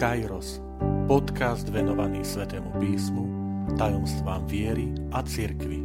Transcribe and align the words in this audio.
Kairos, 0.00 0.64
podcast 1.04 1.68
venovaný 1.68 2.24
Svetému 2.24 2.72
písmu, 2.80 3.24
tajomstvám 3.76 4.48
viery 4.48 4.88
a 5.12 5.20
cirkvi. 5.20 5.84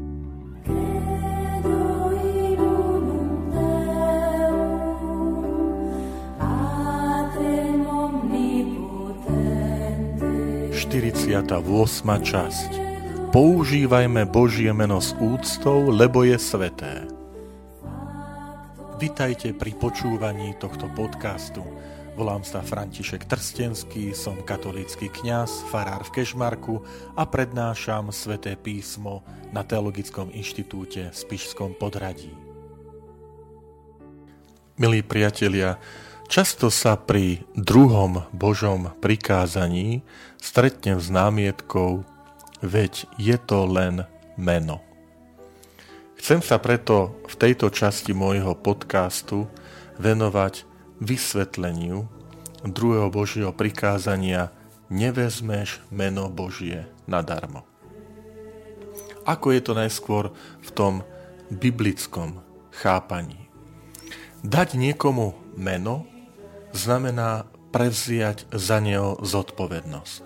Štyridsiata 10.71 11.59
časť 12.23 12.71
Používajme 13.35 14.23
Božie 14.31 14.71
meno 14.71 15.03
s 15.03 15.11
úctou, 15.19 15.91
lebo 15.91 16.23
je 16.23 16.39
sveté. 16.39 17.03
Vitajte 18.95 19.51
pri 19.51 19.75
počúvaní 19.75 20.55
tohto 20.55 20.87
podcastu. 20.95 21.67
Volám 22.15 22.47
sa 22.47 22.63
František 22.63 23.27
Trstenský, 23.27 24.15
som 24.15 24.39
katolícky 24.39 25.11
kňaz, 25.11 25.67
farár 25.67 26.07
v 26.07 26.15
Kešmarku 26.15 26.79
a 27.11 27.27
prednášam 27.27 28.07
sväté 28.15 28.55
písmo 28.55 29.19
na 29.51 29.67
Teologickom 29.67 30.31
inštitúte 30.31 31.11
v 31.11 31.15
Spišskom 31.15 31.75
podradí. 31.75 32.31
Milí 34.79 35.03
priatelia, 35.03 35.75
často 36.31 36.71
sa 36.71 36.95
pri 36.95 37.43
druhom 37.51 38.23
Božom 38.31 38.95
prikázaní 39.03 39.99
stretnem 40.39 41.03
s 41.03 41.11
námietkou, 41.11 42.07
veď 42.63 43.11
je 43.19 43.35
to 43.43 43.67
len 43.67 44.07
meno. 44.39 44.79
Chcem 46.15 46.39
sa 46.39 46.63
preto 46.63 47.19
v 47.27 47.35
tejto 47.35 47.67
časti 47.75 48.15
môjho 48.15 48.55
podcastu 48.55 49.51
venovať 49.99 50.74
vysvetleniu 50.99 52.07
druhého 52.65 53.09
Božieho 53.13 53.51
prikázania 53.53 54.49
nevezmeš 54.89 55.81
meno 55.93 56.29
Božie 56.29 56.89
nadarmo. 57.05 57.65
Ako 59.25 59.53
je 59.53 59.61
to 59.61 59.73
najskôr 59.73 60.29
v 60.61 60.69
tom 60.73 61.01
biblickom 61.49 62.41
chápaní? 62.69 63.49
Dať 64.45 64.77
niekomu 64.77 65.33
meno 65.57 66.05
znamená 66.69 67.49
prevziať 67.73 68.45
za 68.53 68.77
neho 68.77 69.17
zodpovednosť 69.25 70.23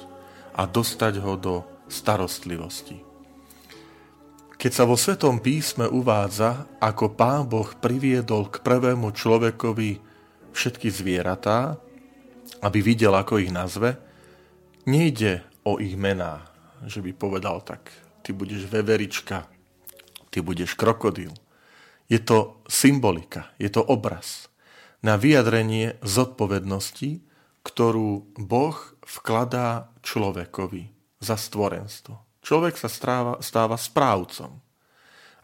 a 0.59 0.67
dostať 0.67 1.13
ho 1.23 1.33
do 1.39 1.55
starostlivosti. 1.87 2.99
Keď 4.59 4.71
sa 4.75 4.83
vo 4.83 4.99
Svetom 4.99 5.39
písme 5.39 5.87
uvádza, 5.87 6.67
ako 6.83 7.15
Pán 7.15 7.47
Boh 7.47 7.71
priviedol 7.79 8.51
k 8.51 8.59
prvému 8.59 9.15
človekovi 9.15 10.08
všetky 10.53 10.89
zvieratá, 10.91 11.77
aby 12.59 12.79
videl, 12.83 13.15
ako 13.15 13.39
ich 13.39 13.53
nazve, 13.53 13.95
nejde 14.83 15.45
o 15.63 15.77
ich 15.77 15.95
mená, 15.95 16.47
že 16.83 17.03
by 17.03 17.11
povedal 17.15 17.61
tak, 17.63 17.91
ty 18.23 18.35
budeš 18.35 18.67
veverička, 18.67 19.47
ty 20.33 20.39
budeš 20.41 20.75
krokodil. 20.75 21.31
Je 22.09 22.17
to 22.17 22.59
symbolika, 22.65 23.53
je 23.61 23.69
to 23.69 23.85
obraz 23.85 24.49
na 25.05 25.15
vyjadrenie 25.15 25.95
zodpovednosti, 26.03 27.23
ktorú 27.63 28.35
Boh 28.39 28.77
vkladá 29.05 29.93
človekovi 30.01 30.89
za 31.21 31.35
stvorenstvo. 31.35 32.43
Človek 32.43 32.75
sa 32.79 32.89
stáva, 32.89 33.33
stáva 33.43 33.75
správcom. 33.75 34.57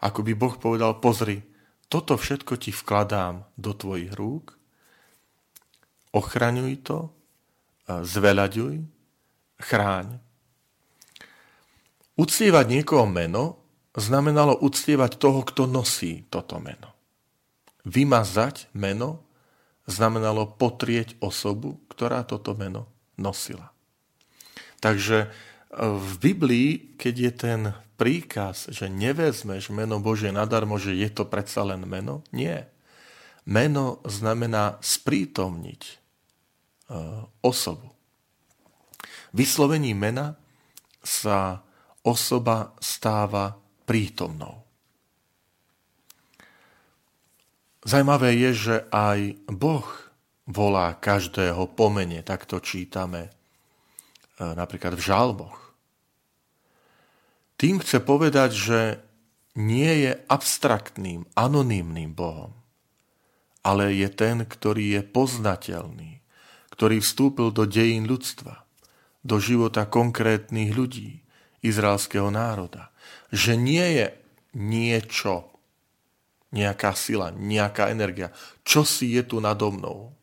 Ako 0.00 0.20
by 0.24 0.32
Boh 0.36 0.56
povedal, 0.56 0.98
pozri, 0.98 1.44
toto 1.86 2.18
všetko 2.18 2.58
ti 2.58 2.74
vkladám 2.74 3.46
do 3.54 3.72
tvojich 3.72 4.12
rúk 4.16 4.55
ochraňuj 6.12 6.74
to, 6.82 6.98
zveľaďuj, 7.86 8.82
chráň. 9.62 10.18
Uctievať 12.16 12.66
niekoho 12.66 13.06
meno 13.06 13.60
znamenalo 13.96 14.56
uctievať 14.60 15.16
toho, 15.16 15.40
kto 15.44 15.64
nosí 15.68 16.24
toto 16.28 16.60
meno. 16.60 16.92
Vymazať 17.86 18.72
meno 18.76 19.24
znamenalo 19.86 20.50
potrieť 20.58 21.16
osobu, 21.22 21.78
ktorá 21.88 22.26
toto 22.26 22.52
meno 22.58 22.90
nosila. 23.14 23.70
Takže 24.82 25.18
e, 25.24 25.28
v 25.80 26.12
Biblii, 26.20 26.70
keď 26.98 27.14
je 27.14 27.32
ten 27.32 27.60
príkaz, 27.96 28.68
že 28.74 28.92
nevezmeš 28.92 29.72
meno 29.72 30.02
Bože 30.02 30.28
nadarmo, 30.28 30.76
že 30.76 30.92
je 30.92 31.08
to 31.08 31.24
predsa 31.24 31.64
len 31.64 31.86
meno, 31.88 32.20
nie. 32.34 32.66
Meno 33.46 34.02
znamená 34.04 34.82
sprítomniť 34.82 36.06
Eh, 36.86 36.94
osobu. 37.42 37.90
Vyslovení 39.34 39.90
mena 39.90 40.38
sa 41.02 41.66
osoba 42.06 42.78
stáva 42.78 43.58
prítomnou. 43.82 44.62
Zajímavé 47.82 48.38
je, 48.38 48.50
že 48.54 48.76
aj 48.94 49.34
Boh 49.50 49.82
volá 50.46 50.94
každého 50.94 51.74
pomene, 51.74 52.22
takto 52.22 52.62
čítame 52.62 53.26
eh, 53.26 53.34
napríklad 54.38 54.94
v 54.94 55.02
žalboch. 55.02 55.58
Tým 57.58 57.82
chce 57.82 57.98
povedať, 57.98 58.50
že 58.54 58.80
nie 59.58 60.06
je 60.06 60.22
abstraktným, 60.30 61.26
anonymným 61.34 62.14
Bohom, 62.14 62.54
ale 63.66 63.90
je 63.98 64.06
ten, 64.06 64.46
ktorý 64.46 64.94
je 64.94 65.02
poznateľný, 65.02 66.22
ktorý 66.70 67.02
vstúpil 67.02 67.50
do 67.50 67.66
dejín 67.66 68.06
ľudstva, 68.06 68.62
do 69.26 69.42
života 69.42 69.90
konkrétnych 69.90 70.70
ľudí, 70.70 71.26
izraelského 71.66 72.30
národa. 72.30 72.94
Že 73.34 73.58
nie 73.58 73.86
je 73.98 74.06
niečo, 74.54 75.50
nejaká 76.54 76.94
sila, 76.94 77.34
nejaká 77.34 77.90
energia, 77.90 78.30
čo 78.62 78.86
si 78.86 79.18
je 79.18 79.26
tu 79.26 79.42
nado 79.42 79.74
mnou, 79.74 80.14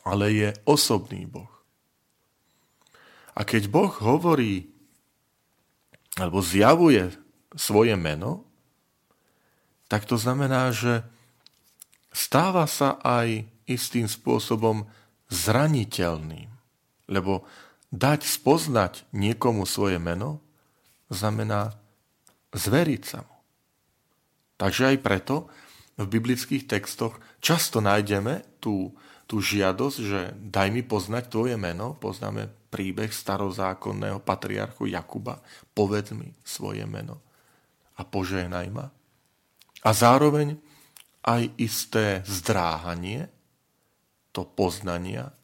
ale 0.00 0.32
je 0.32 0.48
osobný 0.64 1.28
Boh. 1.28 1.52
A 3.36 3.44
keď 3.44 3.68
Boh 3.68 3.92
hovorí 4.00 4.72
alebo 6.16 6.40
zjavuje 6.40 7.12
svoje 7.52 7.92
meno, 8.00 8.48
tak 9.92 10.08
to 10.08 10.16
znamená, 10.16 10.72
že 10.72 11.04
stáva 12.16 12.64
sa 12.64 12.96
aj 13.04 13.44
istým 13.68 14.08
spôsobom 14.08 14.88
zraniteľným. 15.28 16.48
Lebo 17.12 17.44
dať 17.92 18.24
spoznať 18.24 19.04
niekomu 19.12 19.68
svoje 19.68 20.00
meno 20.00 20.40
znamená 21.12 21.76
zveriť 22.56 23.02
sa 23.04 23.20
mu. 23.20 23.36
Takže 24.56 24.96
aj 24.96 25.04
preto 25.04 25.52
v 26.00 26.08
biblických 26.08 26.64
textoch 26.64 27.20
často 27.44 27.84
nájdeme 27.84 28.40
tú, 28.64 28.96
tú 29.28 29.44
žiadosť, 29.44 29.98
že 30.00 30.20
daj 30.40 30.72
mi 30.72 30.80
poznať 30.80 31.28
tvoje 31.28 31.60
meno, 31.60 31.92
poznáme 32.00 32.48
príbeh 32.72 33.12
starozákonného 33.12 34.24
patriarchu 34.24 34.88
Jakuba, 34.88 35.44
povedz 35.76 36.16
mi 36.16 36.32
svoje 36.40 36.88
meno 36.88 37.20
a 38.00 38.04
požehnaj 38.08 38.68
ma. 38.72 38.88
A 39.84 39.90
zároveň 39.92 40.56
aj 41.26 41.42
isté 41.58 42.22
zdráhanie, 42.22 43.26
to 44.30 44.46
poznania, 44.46 45.34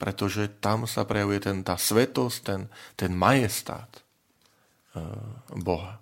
pretože 0.00 0.48
tam 0.62 0.88
sa 0.88 1.04
prejavuje 1.04 1.44
ten, 1.44 1.60
tá 1.60 1.76
svetosť, 1.76 2.38
ten, 2.40 2.60
ten 2.96 3.12
majestát 3.12 3.90
e, 3.92 4.00
Boha. 5.58 6.00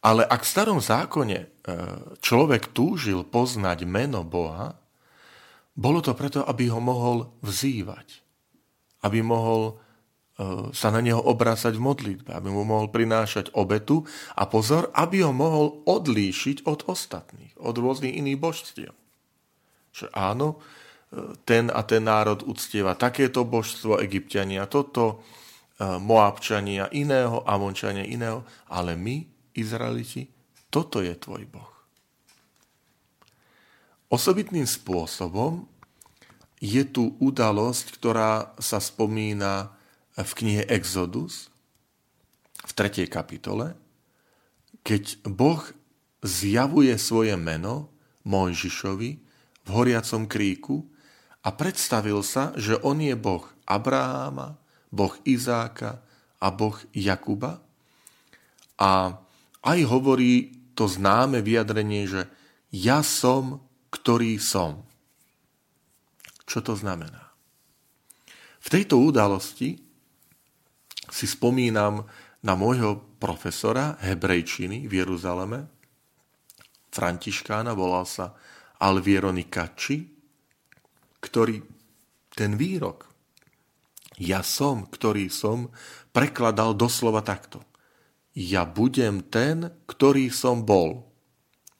Ale 0.00 0.26
ak 0.26 0.42
v 0.42 0.52
starom 0.52 0.80
zákone 0.82 1.38
e, 1.38 1.46
človek 2.20 2.76
túžil 2.76 3.24
poznať 3.24 3.88
meno 3.88 4.20
Boha, 4.26 4.76
bolo 5.76 6.02
to 6.04 6.12
preto, 6.18 6.44
aby 6.44 6.68
ho 6.68 6.82
mohol 6.82 7.30
vzývať, 7.40 8.20
aby 9.06 9.24
mohol 9.24 9.78
sa 10.72 10.88
na 10.88 11.00
neho 11.04 11.20
obrácať 11.20 11.76
v 11.76 11.84
modlitbe, 11.84 12.30
aby 12.32 12.48
mu 12.48 12.64
mohol 12.64 12.88
prinášať 12.88 13.52
obetu 13.52 14.08
a 14.38 14.48
pozor, 14.48 14.88
aby 14.96 15.20
ho 15.20 15.36
mohol 15.36 15.84
odlíšiť 15.84 16.64
od 16.64 16.88
ostatných, 16.88 17.60
od 17.60 17.74
rôznych 17.76 18.16
iných 18.16 18.38
božstiev. 18.40 18.92
Že 19.92 20.06
áno, 20.16 20.56
ten 21.44 21.68
a 21.68 21.82
ten 21.82 22.06
národ 22.06 22.46
uctieva 22.46 22.94
takéto 22.94 23.42
božstvo, 23.42 23.98
egyptiania 23.98 24.70
toto, 24.70 25.26
e, 25.76 25.98
Moabčania 25.98 26.86
iného, 26.94 27.42
Amončania 27.42 28.06
iného, 28.06 28.46
ale 28.70 28.94
my, 28.94 29.26
Izraeliti, 29.58 30.30
toto 30.70 31.02
je 31.02 31.10
tvoj 31.18 31.42
Boh. 31.50 31.74
Osobitným 34.06 34.64
spôsobom 34.64 35.66
je 36.62 36.86
tu 36.86 37.18
udalosť, 37.18 37.86
ktorá 37.98 38.54
sa 38.62 38.78
spomína 38.78 39.79
v 40.18 40.32
knihe 40.34 40.62
Exodus, 40.66 41.52
v 42.66 42.72
3. 42.76 43.06
kapitole, 43.06 43.78
keď 44.82 45.22
Boh 45.28 45.60
zjavuje 46.20 46.92
svoje 47.00 47.36
meno 47.36 47.88
Mojžišovi 48.28 49.10
v 49.64 49.68
horiacom 49.68 50.28
kríku 50.28 50.84
a 51.40 51.48
predstavil 51.56 52.20
sa, 52.20 52.52
že 52.56 52.76
on 52.84 53.00
je 53.00 53.16
Boh 53.16 53.48
Abraháma, 53.64 54.60
Boh 54.92 55.14
Izáka 55.24 56.04
a 56.40 56.46
Boh 56.52 56.76
Jakuba. 56.92 57.62
A 58.80 59.16
aj 59.64 59.78
hovorí 59.88 60.52
to 60.76 60.88
známe 60.88 61.44
vyjadrenie, 61.44 62.08
že 62.08 62.22
ja 62.72 63.04
som, 63.04 63.60
ktorý 63.92 64.40
som. 64.40 64.84
Čo 66.48 66.64
to 66.64 66.74
znamená? 66.76 67.30
V 68.60 68.68
tejto 68.68 69.00
udalosti 69.00 69.89
si 71.10 71.26
spomínam 71.26 72.06
na 72.40 72.54
môjho 72.56 73.18
profesora 73.20 74.00
hebrejčiny 74.00 74.88
v 74.88 75.04
Jeruzaleme, 75.04 75.68
františkána, 76.90 77.76
volal 77.76 78.06
sa 78.08 78.32
Alviero 78.80 79.28
Nikacci, 79.34 80.08
ktorý 81.20 81.60
ten 82.32 82.56
výrok 82.56 83.10
ja 84.20 84.44
som, 84.44 84.84
ktorý 84.84 85.32
som, 85.32 85.72
prekladal 86.12 86.76
doslova 86.76 87.24
takto. 87.24 87.64
Ja 88.36 88.68
budem 88.68 89.24
ten, 89.24 89.72
ktorý 89.88 90.28
som 90.28 90.68
bol. 90.68 91.08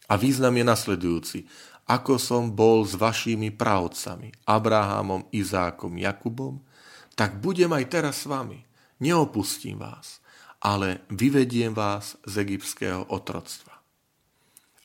A 0.08 0.16
význam 0.16 0.56
je 0.56 0.64
nasledujúci. 0.64 1.38
Ako 1.84 2.16
som 2.16 2.56
bol 2.56 2.88
s 2.88 2.96
vašimi 2.96 3.52
pravcami, 3.52 4.32
Abrahamom, 4.48 5.28
Izákom, 5.30 6.00
Jakubom, 6.00 6.64
tak 7.12 7.36
budem 7.44 7.70
aj 7.76 7.84
teraz 7.92 8.24
s 8.24 8.26
vami. 8.26 8.64
Neopustím 9.00 9.80
vás, 9.80 10.20
ale 10.60 11.08
vyvediem 11.08 11.72
vás 11.72 12.20
z 12.28 12.44
egyptského 12.44 13.08
otroctva. 13.08 13.80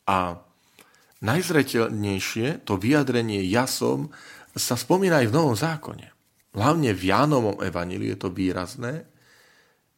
A 0.07 0.39
najzretelnejšie 1.19 2.63
to 2.63 2.79
vyjadrenie 2.79 3.43
ja 3.43 3.67
som 3.67 4.07
sa 4.55 4.79
spomína 4.79 5.19
aj 5.19 5.27
v 5.27 5.35
Novom 5.35 5.55
zákone. 5.59 6.07
Hlavne 6.55 6.95
v 6.95 7.03
Jánovom 7.11 7.59
evaníliu 7.59 8.15
je 8.15 8.19
to 8.23 8.31
výrazné, 8.31 9.03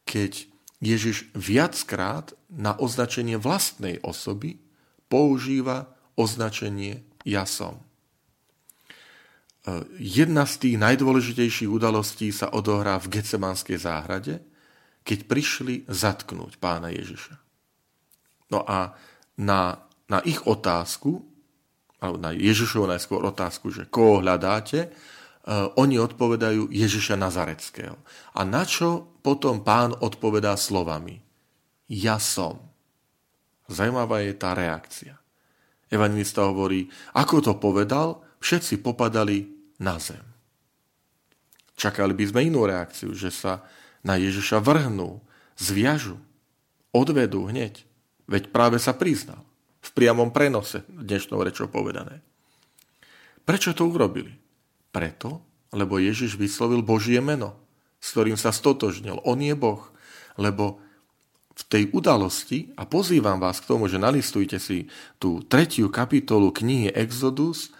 keď 0.02 0.50
Ježiš 0.82 1.30
viackrát 1.38 2.34
na 2.50 2.74
označenie 2.74 3.38
vlastnej 3.38 4.02
osoby 4.02 4.58
používa 5.06 5.94
označenie 6.18 7.06
ja 7.22 7.46
som. 7.46 7.87
Jedna 9.98 10.46
z 10.46 10.54
tých 10.64 10.76
najdôležitejších 10.78 11.66
udalostí 11.66 12.30
sa 12.30 12.54
odohrá 12.54 12.96
v 13.02 13.18
Gecemanskej 13.18 13.78
záhrade, 13.82 14.38
keď 15.02 15.18
prišli 15.26 15.74
zatknúť 15.90 16.62
pána 16.62 16.94
Ježiša. 16.94 17.34
No 18.54 18.64
a 18.64 18.94
na, 19.36 19.82
na 20.06 20.18
ich 20.24 20.40
otázku, 20.46 21.20
alebo 21.98 22.16
na 22.22 22.30
Ježišovu 22.30 22.86
najskôr 22.86 23.20
otázku, 23.26 23.74
že 23.74 23.90
koho 23.90 24.22
hľadáte, 24.22 24.88
uh, 24.88 25.74
oni 25.74 25.98
odpovedajú 25.98 26.70
Ježiša 26.70 27.18
Nazareckého. 27.18 27.98
A 28.38 28.46
na 28.46 28.62
čo 28.62 29.18
potom 29.20 29.66
pán 29.66 29.92
odpovedá 29.98 30.54
slovami? 30.54 31.18
Ja 31.90 32.22
som. 32.22 32.62
Zajímavá 33.66 34.22
je 34.22 34.32
tá 34.38 34.54
reakcia. 34.54 35.18
Evangelista 35.88 36.46
hovorí, 36.46 36.88
ako 37.16 37.36
to 37.42 37.52
povedal, 37.56 38.22
všetci 38.38 38.84
popadali 38.84 39.57
na 39.78 39.96
zem. 40.02 40.22
Čakali 41.78 42.10
by 42.12 42.24
sme 42.26 42.40
inú 42.50 42.66
reakciu, 42.66 43.14
že 43.14 43.30
sa 43.30 43.62
na 44.02 44.18
Ježiša 44.18 44.58
vrhnú, 44.58 45.22
zviažu, 45.54 46.18
odvedú 46.90 47.46
hneď. 47.46 47.86
Veď 48.26 48.50
práve 48.50 48.82
sa 48.82 48.92
priznal. 48.92 49.40
V 49.78 49.94
priamom 49.94 50.34
prenose 50.34 50.82
dnešnou 50.90 51.38
rečou 51.40 51.70
povedané. 51.70 52.20
Prečo 53.46 53.72
to 53.72 53.86
urobili? 53.86 54.34
Preto, 54.90 55.40
lebo 55.70 56.02
Ježiš 56.02 56.34
vyslovil 56.34 56.82
Božie 56.82 57.22
meno, 57.22 57.56
s 58.02 58.12
ktorým 58.12 58.36
sa 58.36 58.50
stotožnil. 58.50 59.22
On 59.22 59.38
je 59.38 59.54
Boh. 59.54 59.80
Lebo 60.34 60.82
v 61.58 61.62
tej 61.66 61.84
udalosti, 61.90 62.70
a 62.78 62.86
pozývam 62.86 63.42
vás 63.42 63.58
k 63.58 63.68
tomu, 63.70 63.90
že 63.90 63.98
nalistujte 63.98 64.62
si 64.62 64.86
tú 65.18 65.42
tretiu 65.42 65.90
kapitolu 65.90 66.54
knihy 66.54 66.94
Exodus, 66.94 67.74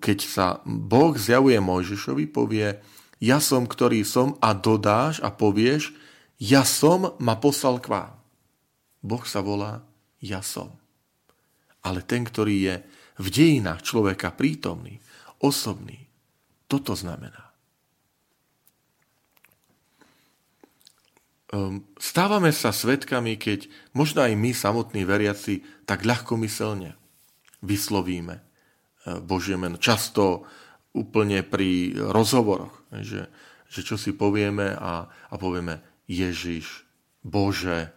keď 0.00 0.18
sa 0.26 0.60
Boh 0.66 1.14
zjavuje 1.16 1.56
Mojžišovi, 1.60 2.28
povie, 2.28 2.76
ja 3.22 3.38
som, 3.40 3.64
ktorý 3.64 4.04
som 4.04 4.36
a 4.44 4.52
dodáš 4.52 5.24
a 5.24 5.32
povieš, 5.32 5.96
ja 6.36 6.68
som 6.68 7.16
ma 7.16 7.40
poslal 7.40 7.80
k 7.80 7.88
vám. 7.88 8.12
Boh 9.00 9.24
sa 9.24 9.40
volá 9.40 9.80
ja 10.20 10.44
som. 10.44 10.72
Ale 11.80 12.02
ten, 12.02 12.26
ktorý 12.26 12.56
je 12.66 12.74
v 13.16 13.28
dejinách 13.32 13.86
človeka 13.86 14.34
prítomný, 14.34 15.00
osobný, 15.40 16.04
toto 16.66 16.92
znamená. 16.92 17.46
Ehm, 21.54 21.86
stávame 21.96 22.50
sa 22.50 22.74
svetkami, 22.74 23.38
keď 23.38 23.70
možno 23.94 24.26
aj 24.26 24.34
my, 24.34 24.50
samotní 24.50 25.06
veriaci, 25.06 25.62
tak 25.86 26.02
ľahkomyselne 26.02 26.98
vyslovíme 27.62 28.42
Božie 29.22 29.54
meno. 29.54 29.78
Často 29.78 30.46
úplne 30.96 31.44
pri 31.46 31.94
rozhovoroch, 31.94 32.88
že, 33.04 33.28
že 33.70 33.80
čo 33.84 33.94
si 34.00 34.16
povieme 34.16 34.74
a, 34.74 35.06
a 35.06 35.34
povieme 35.36 35.84
Ježiš, 36.10 36.86
Bože. 37.22 37.92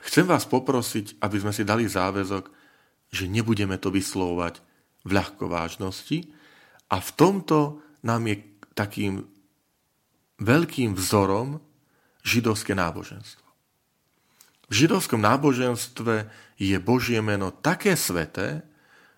Chcem 0.00 0.24
vás 0.28 0.46
poprosiť, 0.46 1.18
aby 1.20 1.36
sme 1.42 1.52
si 1.52 1.66
dali 1.66 1.88
záväzok, 1.90 2.48
že 3.10 3.26
nebudeme 3.26 3.76
to 3.80 3.90
vyslovovať 3.90 4.62
v 5.06 5.10
ľahkovážnosti 5.10 6.18
a 6.92 6.96
v 7.02 7.10
tomto 7.18 7.82
nám 8.06 8.22
je 8.30 8.36
takým 8.76 9.26
veľkým 10.38 10.94
vzorom 10.94 11.58
židovské 12.22 12.76
náboženstvo. 12.76 13.46
V 14.66 14.72
židovskom 14.74 15.22
náboženstve 15.22 16.26
je 16.58 16.76
Božie 16.82 17.22
meno 17.22 17.54
také 17.54 17.94
sveté, 17.94 18.66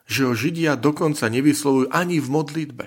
že 0.08 0.24
ho 0.24 0.32
Židia 0.32 0.80
dokonca 0.80 1.28
nevyslovujú 1.28 1.92
ani 1.92 2.16
v 2.16 2.28
modlitbe, 2.32 2.86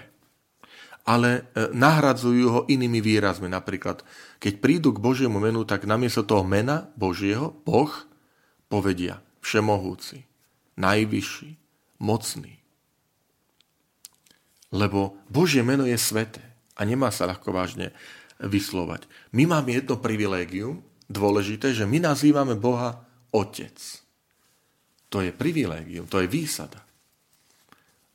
ale 1.05 1.29
e, 1.53 1.69
nahradzujú 1.69 2.45
ho 2.49 2.61
inými 2.65 2.97
výrazmi. 2.97 3.45
Napríklad, 3.45 4.01
keď 4.41 4.53
prídu 4.57 4.89
k 4.89 4.99
Božiemu 4.99 5.37
menu, 5.37 5.61
tak 5.61 5.85
namiesto 5.85 6.25
toho 6.25 6.41
mena 6.41 6.89
Božieho, 6.97 7.53
Boh, 7.61 7.93
povedia 8.65 9.21
všemohúci, 9.45 10.25
najvyšší, 10.81 11.49
mocný. 12.01 12.57
Lebo 14.73 15.21
Božie 15.29 15.61
meno 15.61 15.85
je 15.85 15.97
sveté 16.01 16.41
a 16.73 16.81
nemá 16.89 17.13
sa 17.13 17.29
ľahko 17.29 17.53
vážne 17.53 17.93
vyslovať. 18.41 19.05
My 19.37 19.45
máme 19.45 19.77
jedno 19.77 20.01
privilégium, 20.01 20.81
dôležité, 21.05 21.77
že 21.77 21.85
my 21.85 22.01
nazývame 22.01 22.57
Boha 22.57 23.05
Otec. 23.29 23.77
To 25.11 25.21
je 25.21 25.29
privilégium, 25.35 26.07
to 26.07 26.23
je 26.23 26.31
výsada. 26.31 26.81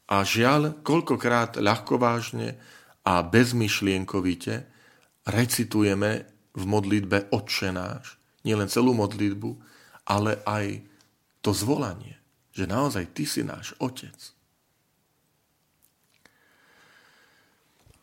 A 0.06 0.22
žiaľ, 0.22 0.86
koľkokrát 0.86 1.58
ľahkovážne 1.58 2.54
a 3.02 3.22
bezmyšlienkovite 3.26 4.54
recitujeme 5.26 6.10
v 6.54 6.62
modlitbe 6.62 7.34
Otče 7.34 7.74
náš, 7.74 8.14
nielen 8.46 8.70
celú 8.70 8.94
modlitbu, 8.94 9.50
ale 10.06 10.38
aj 10.46 10.86
to 11.42 11.50
zvolanie, 11.50 12.14
že 12.54 12.70
naozaj 12.70 13.10
Ty 13.10 13.24
si 13.26 13.42
náš 13.42 13.74
Otec. 13.82 14.14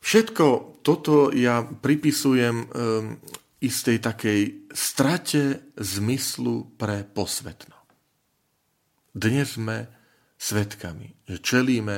Všetko 0.04 0.46
toto 0.84 1.32
ja 1.32 1.64
pripisujem 1.64 2.68
um, 2.68 2.68
istej 3.64 4.04
takej 4.04 4.42
strate 4.76 5.72
zmyslu 5.80 6.76
pre 6.76 7.08
posvetno. 7.08 7.80
Dnes 9.16 9.56
sme 9.56 9.88
svetkami, 10.44 11.24
že 11.24 11.40
čelíme 11.40 11.98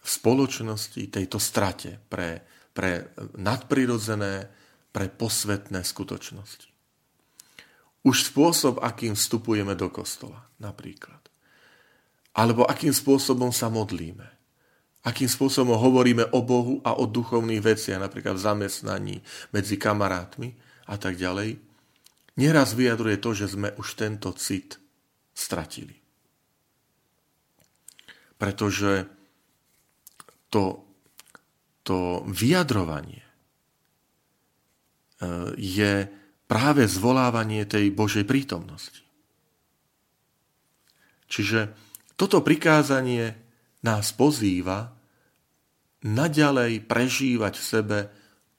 v 0.00 0.08
spoločnosti 0.08 1.12
tejto 1.12 1.36
strate 1.36 2.00
pre, 2.08 2.40
pre 2.72 3.12
nadprirodzené, 3.36 4.48
pre 4.88 5.12
posvetné 5.12 5.84
skutočnosti. 5.84 6.72
Už 8.04 8.32
spôsob, 8.32 8.80
akým 8.80 9.16
vstupujeme 9.16 9.76
do 9.76 9.88
kostola, 9.92 10.48
napríklad. 10.60 11.20
Alebo 12.36 12.64
akým 12.64 12.92
spôsobom 12.92 13.52
sa 13.52 13.68
modlíme. 13.68 14.28
Akým 15.04 15.28
spôsobom 15.28 15.76
hovoríme 15.76 16.32
o 16.32 16.40
Bohu 16.40 16.80
a 16.84 16.96
o 16.96 17.04
duchovných 17.04 17.60
veciach, 17.60 18.00
napríklad 18.00 18.40
v 18.40 18.44
zamestnaní, 18.44 19.16
medzi 19.52 19.76
kamarátmi 19.76 20.56
a 20.88 20.96
tak 20.96 21.20
ďalej, 21.20 21.60
nieraz 22.40 22.72
vyjadruje 22.72 23.20
to, 23.20 23.30
že 23.36 23.52
sme 23.52 23.72
už 23.76 23.96
tento 23.96 24.32
cit 24.36 24.80
stratili 25.36 26.03
pretože 28.36 29.06
to, 30.50 30.84
to 31.82 32.22
vyjadrovanie 32.30 33.22
e, 33.22 33.30
je 35.58 36.08
práve 36.44 36.86
zvolávanie 36.86 37.66
tej 37.66 37.90
Božej 37.90 38.22
prítomnosti. 38.28 39.02
Čiže 41.26 41.74
toto 42.14 42.44
prikázanie 42.46 43.34
nás 43.82 44.14
pozýva 44.14 44.94
naďalej 46.04 46.84
prežívať 46.84 47.54
v 47.58 47.64
sebe 47.64 47.98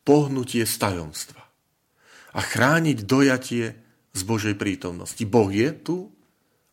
pohnutie 0.03 0.65
z 0.67 0.75
tajomstva 0.75 1.43
a 2.35 2.39
chrániť 2.43 2.97
dojatie 3.07 3.65
z 4.11 4.21
Božej 4.27 4.59
prítomnosti. 4.59 5.23
Boh 5.23 5.47
je 5.47 5.69
tu 5.71 6.11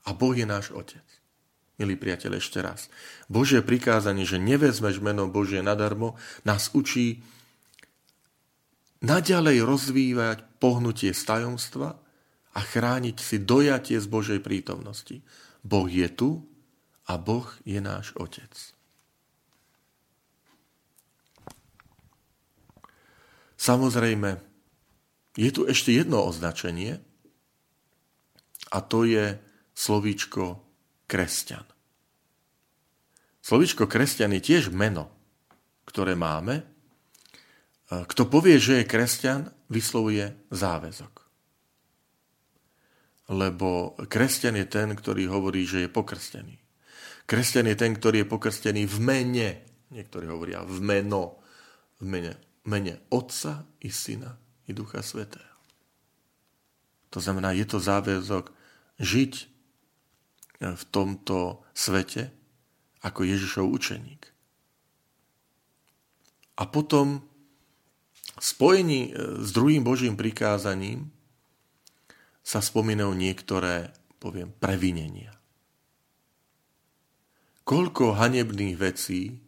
a 0.02 0.10
Boh 0.10 0.34
je 0.34 0.46
náš 0.48 0.74
Otec. 0.74 1.11
Milí 1.80 1.96
priateľ, 1.96 2.36
ešte 2.36 2.60
raz. 2.60 2.92
Božie 3.32 3.64
prikázanie, 3.64 4.28
že 4.28 4.36
nevezmeš 4.36 5.00
meno 5.00 5.24
Božie 5.26 5.64
nadarmo, 5.64 6.20
nás 6.44 6.68
učí 6.76 7.24
naďalej 9.00 9.64
rozvívať 9.64 10.38
pohnutie 10.60 11.10
z 11.16 11.22
tajomstva 11.24 11.96
a 12.52 12.60
chrániť 12.60 13.16
si 13.18 13.40
dojatie 13.40 13.96
z 13.98 14.06
Božej 14.06 14.40
prítomnosti. 14.44 15.24
Boh 15.64 15.88
je 15.88 16.06
tu 16.12 16.44
a 17.08 17.16
Boh 17.16 17.48
je 17.64 17.80
náš 17.80 18.12
Otec. 18.20 18.52
Samozrejme, 23.56 24.42
je 25.38 25.50
tu 25.54 25.64
ešte 25.64 25.94
jedno 25.94 26.26
označenie 26.26 26.98
a 28.74 28.78
to 28.82 29.06
je 29.06 29.38
slovíčko 29.72 30.71
kresťan. 31.12 31.68
Slovíčko 33.44 33.84
kresťan 33.84 34.32
je 34.32 34.40
tiež 34.40 34.72
meno, 34.72 35.12
ktoré 35.84 36.16
máme. 36.16 36.64
Kto 37.92 38.32
povie, 38.32 38.56
že 38.56 38.80
je 38.80 38.88
kresťan, 38.88 39.52
vyslovuje 39.68 40.32
záväzok. 40.48 41.12
Lebo 43.28 43.92
kresťan 44.08 44.56
je 44.56 44.66
ten, 44.72 44.88
ktorý 44.96 45.28
hovorí, 45.28 45.68
že 45.68 45.84
je 45.84 45.92
pokrstený. 45.92 46.56
Kresťan 47.28 47.68
je 47.68 47.76
ten, 47.76 47.92
ktorý 47.92 48.24
je 48.24 48.32
pokrstený 48.32 48.88
v 48.88 48.96
mene. 48.96 49.48
Niektorí 49.92 50.24
hovoria 50.32 50.64
v 50.64 50.80
meno, 50.80 51.44
v 52.00 52.08
mene, 52.08 52.32
mene 52.64 53.04
Otca 53.12 53.68
i 53.84 53.92
Syna 53.92 54.32
i 54.64 54.72
Ducha 54.72 55.04
Svetého. 55.04 55.60
To 57.12 57.20
znamená, 57.20 57.52
je 57.52 57.68
to 57.68 57.76
záväzok 57.76 58.48
žiť 58.96 59.51
v 60.62 60.84
tomto 60.94 61.66
svete 61.74 62.30
ako 63.02 63.26
Ježišov 63.26 63.66
učeník. 63.66 64.22
A 66.58 66.62
potom 66.70 67.26
spojení 68.38 69.10
e, 69.10 69.42
s 69.42 69.50
druhým 69.50 69.82
Božím 69.82 70.14
prikázaním 70.14 71.10
sa 72.46 72.62
spomínajú 72.62 73.10
niektoré, 73.14 73.90
poviem, 74.22 74.54
previnenia. 74.54 75.34
Koľko 77.66 78.18
hanebných 78.18 78.76
vecí, 78.78 79.38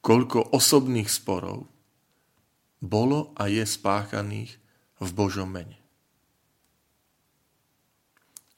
koľko 0.00 0.52
osobných 0.56 1.08
sporov 1.08 1.68
bolo 2.80 3.36
a 3.36 3.48
je 3.48 3.64
spáchaných 3.64 4.56
v 5.00 5.10
Božom 5.12 5.48
mene. 5.48 5.79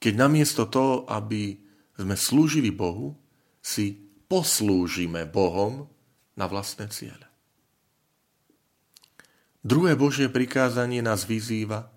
Keď 0.03 0.13
namiesto 0.19 0.67
toho, 0.67 1.07
aby 1.07 1.55
sme 1.95 2.19
slúžili 2.19 2.75
Bohu, 2.75 3.15
si 3.63 3.95
poslúžime 4.27 5.23
Bohom 5.23 5.87
na 6.35 6.51
vlastné 6.51 6.91
ciele. 6.91 7.23
Druhé 9.63 9.95
Božie 9.95 10.27
prikázanie 10.27 10.99
nás 10.99 11.23
vyzýva, 11.23 11.87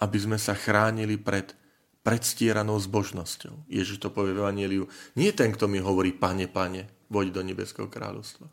aby 0.00 0.16
sme 0.16 0.40
sa 0.40 0.56
chránili 0.56 1.20
pred 1.20 1.52
predstieranou 2.00 2.80
zbožnosťou. 2.80 3.68
Ježiš 3.68 4.00
to 4.00 4.08
povie 4.08 4.32
v 4.32 4.40
Evangeliu. 4.40 4.84
Nie 5.20 5.36
ten, 5.36 5.52
kto 5.52 5.68
mi 5.68 5.76
hovorí, 5.76 6.16
pane, 6.16 6.48
pane, 6.48 6.88
voď 7.12 7.36
do 7.36 7.44
nebeského 7.44 7.92
kráľovstva 7.92 8.48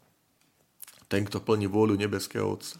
ten, 1.08 1.24
kto 1.24 1.40
plní 1.40 1.72
vôľu 1.72 1.96
nebeského 1.96 2.44
Otca. 2.44 2.80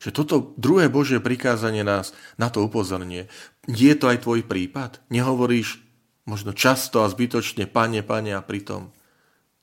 Že 0.00 0.10
toto 0.16 0.36
druhé 0.56 0.88
Božie 0.88 1.20
prikázanie 1.20 1.84
nás 1.84 2.16
na 2.40 2.48
to 2.48 2.64
upozornie. 2.64 3.28
Je 3.68 3.92
to 3.92 4.08
aj 4.08 4.24
tvoj 4.24 4.48
prípad? 4.48 5.04
Nehovoríš 5.12 5.84
možno 6.24 6.56
často 6.56 7.04
a 7.04 7.12
zbytočne, 7.12 7.68
pane, 7.68 8.00
pane, 8.00 8.32
a 8.32 8.40
pritom 8.40 8.96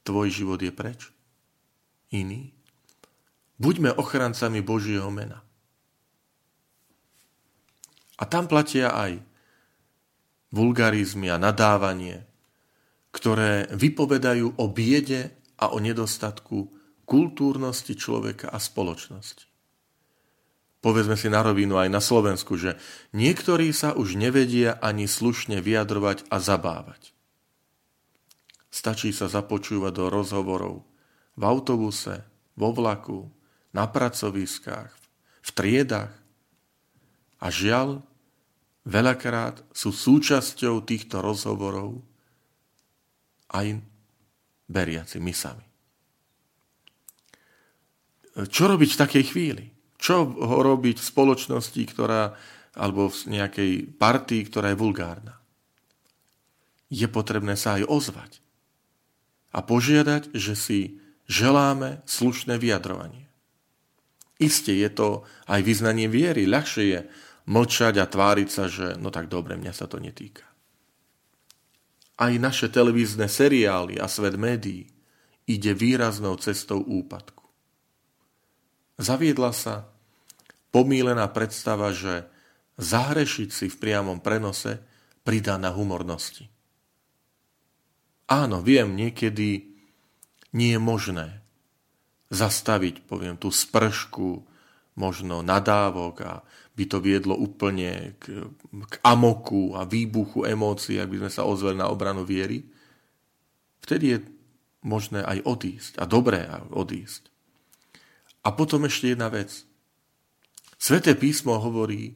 tvoj 0.06 0.30
život 0.30 0.62
je 0.62 0.70
preč? 0.70 1.10
Iný? 2.14 2.54
Buďme 3.58 3.98
ochrancami 3.98 4.62
Božieho 4.62 5.10
mena. 5.10 5.42
A 8.22 8.24
tam 8.30 8.46
platia 8.46 8.94
aj 8.94 9.18
vulgarizmy 10.54 11.34
a 11.34 11.42
nadávanie, 11.42 12.30
ktoré 13.10 13.66
vypovedajú 13.74 14.62
o 14.62 14.66
biede 14.70 15.34
a 15.58 15.74
o 15.74 15.82
nedostatku 15.82 16.70
kultúrnosti 17.10 17.98
človeka 17.98 18.54
a 18.54 18.62
spoločnosti. 18.62 19.47
Povedzme 20.88 21.20
si 21.20 21.28
na 21.28 21.44
rovinu 21.44 21.76
aj 21.76 21.92
na 21.92 22.00
Slovensku, 22.00 22.56
že 22.56 22.80
niektorí 23.12 23.76
sa 23.76 23.92
už 23.92 24.16
nevedia 24.16 24.80
ani 24.80 25.04
slušne 25.04 25.60
vyjadrovať 25.60 26.24
a 26.32 26.40
zabávať. 26.40 27.12
Stačí 28.72 29.12
sa 29.12 29.28
započúvať 29.28 29.92
do 29.92 30.08
rozhovorov 30.08 30.88
v 31.36 31.44
autobuse, 31.44 32.24
vo 32.56 32.72
vlaku, 32.72 33.28
na 33.76 33.84
pracoviskách, 33.84 34.96
v 35.44 35.50
triedach. 35.52 36.16
A 37.44 37.52
žiaľ, 37.52 38.00
veľakrát 38.88 39.68
sú 39.76 39.92
súčasťou 39.92 40.88
týchto 40.88 41.20
rozhovorov 41.20 42.00
aj 43.52 43.84
beriaci 44.72 45.20
my 45.20 45.36
sami. 45.36 45.68
Čo 48.48 48.72
robiť 48.72 48.90
v 48.96 49.02
takej 49.04 49.26
chvíli? 49.36 49.77
Čo 49.98 50.30
ho 50.30 50.58
robiť 50.62 51.02
v 51.02 51.10
spoločnosti, 51.10 51.82
ktorá, 51.90 52.38
alebo 52.78 53.10
v 53.10 53.18
nejakej 53.34 53.72
partii, 53.98 54.46
ktorá 54.46 54.74
je 54.74 54.78
vulgárna? 54.78 55.42
Je 56.88 57.10
potrebné 57.10 57.58
sa 57.58 57.82
aj 57.82 57.90
ozvať 57.90 58.32
a 59.52 59.60
požiadať, 59.66 60.32
že 60.38 60.54
si 60.54 60.80
želáme 61.28 62.06
slušné 62.06 62.56
vyjadrovanie. 62.62 63.28
Isté 64.38 64.78
je 64.78 64.90
to 64.94 65.08
aj 65.50 65.66
vyznanie 65.66 66.06
viery. 66.06 66.46
Ľahšie 66.46 66.86
je 66.86 67.00
mlčať 67.50 67.98
a 67.98 68.06
tváriť 68.06 68.50
sa, 68.54 68.70
že 68.70 68.96
no 69.02 69.10
tak 69.10 69.28
dobre, 69.34 69.58
mňa 69.58 69.74
sa 69.74 69.90
to 69.90 69.98
netýka. 69.98 70.46
Aj 72.18 72.34
naše 72.38 72.70
televízne 72.70 73.26
seriály 73.26 73.98
a 73.98 74.06
svet 74.06 74.38
médií 74.38 74.90
ide 75.50 75.72
výraznou 75.74 76.38
cestou 76.38 76.82
úpadku. 76.86 77.47
Zaviedla 78.98 79.54
sa 79.54 79.86
pomílená 80.74 81.30
predstava, 81.30 81.94
že 81.94 82.26
zahrešiť 82.82 83.50
si 83.50 83.66
v 83.70 83.80
priamom 83.80 84.22
prenose 84.22 84.82
pridá 85.22 85.58
na 85.62 85.74
humornosti. 85.74 86.50
Áno, 88.28 88.60
viem, 88.60 88.98
niekedy 88.98 89.70
nie 90.58 90.72
je 90.76 90.82
možné 90.82 91.40
zastaviť, 92.28 93.08
poviem, 93.08 93.40
tú 93.40 93.54
spršku 93.54 94.44
možno 94.98 95.46
nadávok 95.46 96.16
a 96.26 96.34
by 96.78 96.84
to 96.90 96.98
viedlo 97.00 97.38
úplne 97.38 98.18
k, 98.18 98.50
k 98.90 98.94
amoku 99.06 99.78
a 99.78 99.86
výbuchu 99.86 100.46
emócií, 100.46 100.98
ak 100.98 101.10
by 101.10 101.18
sme 101.26 101.32
sa 101.32 101.46
ozveli 101.46 101.78
na 101.80 101.88
obranu 101.88 102.26
viery. 102.26 102.66
Vtedy 103.82 104.06
je 104.18 104.20
možné 104.84 105.24
aj 105.24 105.46
odísť 105.46 105.94
a 106.02 106.06
dobré 106.10 106.50
odísť. 106.74 107.37
A 108.48 108.56
potom 108.56 108.88
ešte 108.88 109.12
jedna 109.12 109.28
vec. 109.28 109.68
Sveté 110.80 111.20
písmo 111.20 111.60
hovorí, 111.60 112.16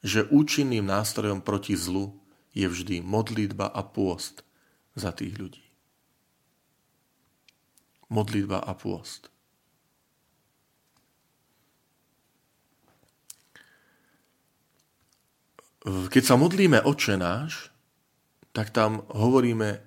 že 0.00 0.24
účinným 0.32 0.88
nástrojom 0.88 1.44
proti 1.44 1.76
zlu 1.76 2.16
je 2.56 2.64
vždy 2.64 3.04
modlitba 3.04 3.68
a 3.68 3.84
pôst 3.84 4.40
za 4.96 5.12
tých 5.12 5.36
ľudí. 5.36 5.66
Modlitba 8.08 8.64
a 8.64 8.72
pôst. 8.72 9.28
Keď 15.84 16.22
sa 16.24 16.40
modlíme 16.40 16.80
oče 16.80 17.20
náš, 17.20 17.68
tak 18.56 18.72
tam 18.72 19.04
hovoríme 19.12 19.84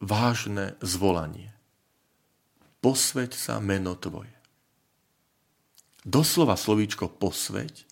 vážne 0.00 0.80
zvolanie. 0.80 1.52
Posveď 2.80 3.36
sa 3.36 3.60
meno 3.60 3.92
Tvoje. 3.92 4.37
Doslova 6.08 6.56
slovíčko 6.56 7.12
posveť 7.20 7.84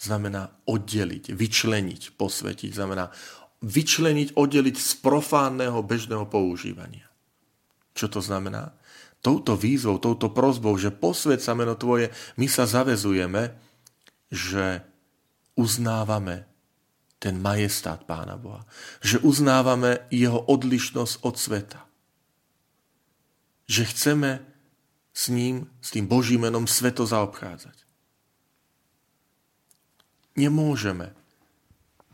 znamená 0.00 0.48
oddeliť, 0.64 1.36
vyčleniť, 1.36 2.16
posvetiť, 2.16 2.72
znamená 2.72 3.12
vyčleniť, 3.60 4.32
oddeliť 4.32 4.76
z 4.80 4.92
profánneho 5.04 5.84
bežného 5.84 6.24
používania. 6.24 7.06
Čo 7.92 8.08
to 8.08 8.20
znamená? 8.24 8.72
Touto 9.20 9.54
výzvou, 9.54 10.00
touto 10.00 10.32
prozbou, 10.32 10.74
že 10.80 10.90
posved 10.90 11.38
sa 11.38 11.52
meno 11.52 11.76
Tvoje, 11.76 12.10
my 12.40 12.48
sa 12.48 12.64
zavezujeme, 12.64 13.54
že 14.32 14.82
uznávame 15.54 16.48
ten 17.22 17.38
majestát 17.38 18.02
Pána 18.02 18.34
Boha. 18.34 18.66
Že 18.98 19.22
uznávame 19.22 20.08
jeho 20.10 20.42
odlišnosť 20.42 21.22
od 21.22 21.34
sveta. 21.38 21.80
že 23.72 23.88
chceme 23.88 24.51
s 25.12 25.28
ním, 25.28 25.68
s 25.84 25.92
tým 25.92 26.08
Božím 26.08 26.48
menom 26.48 26.64
sveto 26.64 27.04
zaobchádzať. 27.04 27.76
Nemôžeme 30.40 31.12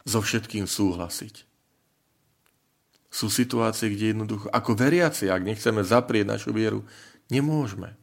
so 0.03 0.19
všetkým 0.19 0.67
súhlasiť. 0.67 1.47
Sú 3.09 3.31
situácie, 3.31 3.95
kde 3.95 4.13
jednoducho, 4.13 4.51
ako 4.51 4.75
veriaci, 4.75 5.31
ak 5.31 5.47
nechceme 5.47 5.87
zaprieť 5.87 6.27
našu 6.27 6.51
vieru, 6.51 6.85
nemôžeme 7.31 7.95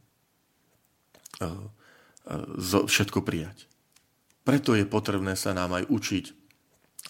eh, 1.44 1.46
eh, 1.46 2.86
všetko 2.88 3.22
prijať. 3.22 3.68
Preto 4.48 4.78
je 4.78 4.88
potrebné 4.88 5.36
sa 5.36 5.52
nám 5.52 5.75
aj 5.75 5.90
učiť 5.92 6.25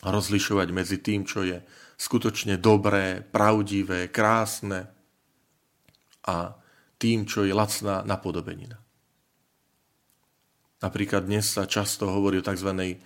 rozlišovať 0.03 0.67
medzi 0.75 0.97
tým, 0.99 1.23
čo 1.23 1.45
je 1.45 1.61
skutočne 1.95 2.59
dobré, 2.59 3.23
pravdivé, 3.23 4.11
krásne 4.11 4.91
a 6.27 6.57
tým, 7.05 7.29
čo 7.29 7.45
je 7.45 7.53
lacná 7.53 8.01
napodobenina. 8.01 8.81
Napríklad 10.81 11.29
dnes 11.29 11.53
sa 11.53 11.69
často 11.69 12.09
hovorí 12.09 12.41
o 12.41 12.47
tzv. 12.49 12.97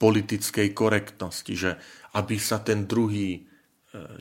politickej 0.00 0.72
korektnosti, 0.72 1.52
že 1.52 1.76
aby 2.16 2.40
sa 2.40 2.64
ten 2.64 2.88
druhý 2.88 3.36
e, 3.36 3.40